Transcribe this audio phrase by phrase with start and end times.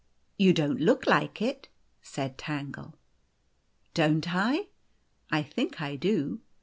[0.45, 1.67] "You don't look like it,"
[2.01, 2.95] said Tangle."
[3.93, 4.69] Don't I?
[5.29, 6.41] I think I do.